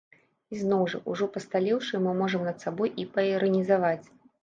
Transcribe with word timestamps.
Ізноў 0.55 0.81
жа, 0.93 1.01
ужо 1.13 1.27
пасталеўшы, 1.35 2.01
мы 2.09 2.17
можам 2.23 2.49
над 2.51 2.57
сабой 2.67 2.89
і 3.05 3.09
паіранізаваць. 3.15 4.05